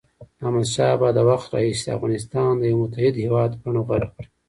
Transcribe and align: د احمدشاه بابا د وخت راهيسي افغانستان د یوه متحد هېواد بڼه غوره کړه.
د 0.37 0.39
احمدشاه 0.45 0.91
بابا 0.99 1.09
د 1.15 1.19
وخت 1.29 1.47
راهيسي 1.55 1.87
افغانستان 1.97 2.51
د 2.57 2.63
یوه 2.71 2.81
متحد 2.83 3.15
هېواد 3.23 3.51
بڼه 3.63 3.81
غوره 3.87 4.07
کړه. 4.13 4.25